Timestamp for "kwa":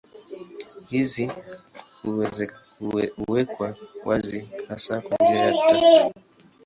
5.01-5.17